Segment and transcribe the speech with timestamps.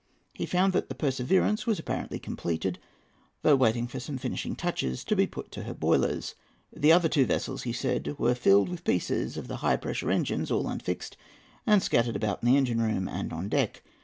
[0.33, 2.79] He found that the Perseverance was apparently completed,
[3.43, 6.33] though waiting for some finishing touches to be put to her boilers.
[6.73, 10.49] "The two other vessels," he said, "were filled with pieces of the high pressure engines,
[10.49, 11.17] all unfixed,
[11.67, 13.83] and scattered about in the engine room and on deck.